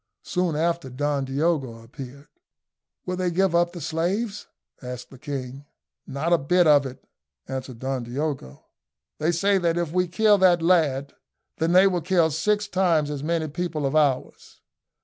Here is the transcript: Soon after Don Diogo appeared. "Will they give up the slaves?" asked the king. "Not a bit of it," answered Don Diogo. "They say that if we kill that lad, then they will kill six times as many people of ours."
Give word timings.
Soon 0.23 0.55
after 0.55 0.89
Don 0.89 1.25
Diogo 1.25 1.83
appeared. 1.83 2.27
"Will 3.05 3.15
they 3.15 3.29
give 3.29 3.53
up 3.53 3.71
the 3.71 3.79
slaves?" 3.79 4.47
asked 4.81 5.11
the 5.11 5.19
king. 5.19 5.67
"Not 6.07 6.33
a 6.33 6.39
bit 6.39 6.65
of 6.65 6.87
it," 6.87 7.03
answered 7.47 7.77
Don 7.77 8.01
Diogo. 8.01 8.65
"They 9.19 9.31
say 9.31 9.59
that 9.59 9.77
if 9.77 9.91
we 9.91 10.07
kill 10.07 10.39
that 10.39 10.63
lad, 10.63 11.13
then 11.57 11.73
they 11.73 11.85
will 11.85 12.01
kill 12.01 12.31
six 12.31 12.67
times 12.67 13.11
as 13.11 13.21
many 13.21 13.47
people 13.47 13.85
of 13.85 13.95
ours." 13.95 14.61